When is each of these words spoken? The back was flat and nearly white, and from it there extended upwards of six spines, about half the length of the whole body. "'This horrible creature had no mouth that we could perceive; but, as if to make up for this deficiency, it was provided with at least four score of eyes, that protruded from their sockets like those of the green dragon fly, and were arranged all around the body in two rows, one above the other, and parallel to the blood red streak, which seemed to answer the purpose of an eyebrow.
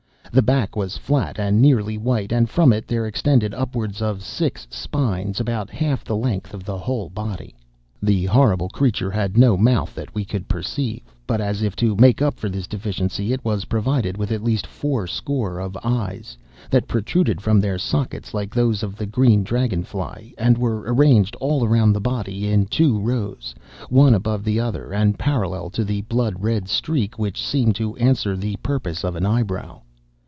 The 0.33 0.41
back 0.41 0.77
was 0.77 0.95
flat 0.97 1.37
and 1.37 1.61
nearly 1.61 1.97
white, 1.97 2.31
and 2.31 2.49
from 2.49 2.71
it 2.71 2.87
there 2.87 3.05
extended 3.05 3.53
upwards 3.53 4.01
of 4.01 4.23
six 4.23 4.65
spines, 4.69 5.41
about 5.41 5.69
half 5.69 6.05
the 6.05 6.15
length 6.15 6.53
of 6.53 6.63
the 6.63 6.77
whole 6.77 7.09
body. 7.09 7.53
"'This 8.01 8.29
horrible 8.29 8.69
creature 8.69 9.11
had 9.11 9.35
no 9.35 9.57
mouth 9.57 9.93
that 9.95 10.15
we 10.15 10.23
could 10.23 10.47
perceive; 10.47 11.01
but, 11.27 11.41
as 11.41 11.61
if 11.61 11.75
to 11.75 11.97
make 11.97 12.21
up 12.21 12.39
for 12.39 12.47
this 12.47 12.65
deficiency, 12.65 13.33
it 13.33 13.43
was 13.43 13.65
provided 13.65 14.15
with 14.15 14.31
at 14.31 14.41
least 14.41 14.65
four 14.65 15.05
score 15.05 15.59
of 15.59 15.77
eyes, 15.83 16.37
that 16.69 16.87
protruded 16.87 17.41
from 17.41 17.59
their 17.59 17.77
sockets 17.77 18.33
like 18.33 18.55
those 18.55 18.83
of 18.83 18.95
the 18.95 19.05
green 19.05 19.43
dragon 19.43 19.83
fly, 19.83 20.31
and 20.37 20.57
were 20.57 20.83
arranged 20.89 21.35
all 21.41 21.65
around 21.65 21.91
the 21.91 21.99
body 21.99 22.47
in 22.47 22.65
two 22.67 22.97
rows, 23.01 23.53
one 23.89 24.13
above 24.15 24.45
the 24.45 24.61
other, 24.61 24.93
and 24.93 25.19
parallel 25.19 25.69
to 25.69 25.83
the 25.83 25.99
blood 26.03 26.35
red 26.39 26.69
streak, 26.69 27.19
which 27.19 27.45
seemed 27.45 27.75
to 27.75 27.97
answer 27.97 28.37
the 28.37 28.55
purpose 28.63 29.03
of 29.03 29.17
an 29.17 29.25
eyebrow. 29.25 29.81